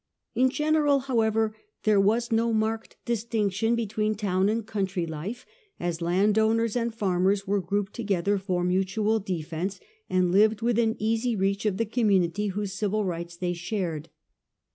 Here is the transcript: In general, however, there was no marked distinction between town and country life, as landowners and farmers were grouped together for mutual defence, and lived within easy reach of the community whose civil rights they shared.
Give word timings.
In 0.33 0.49
general, 0.49 1.01
however, 1.01 1.55
there 1.83 1.99
was 2.01 2.31
no 2.31 2.51
marked 2.51 2.97
distinction 3.05 3.75
between 3.75 4.15
town 4.15 4.49
and 4.49 4.65
country 4.65 5.05
life, 5.05 5.45
as 5.79 6.01
landowners 6.01 6.75
and 6.75 6.91
farmers 6.91 7.45
were 7.45 7.61
grouped 7.61 7.93
together 7.93 8.39
for 8.39 8.63
mutual 8.63 9.19
defence, 9.19 9.79
and 10.09 10.31
lived 10.31 10.63
within 10.63 10.95
easy 10.97 11.35
reach 11.35 11.67
of 11.67 11.77
the 11.77 11.85
community 11.85 12.47
whose 12.47 12.73
civil 12.73 13.05
rights 13.05 13.37
they 13.37 13.53
shared. 13.53 14.09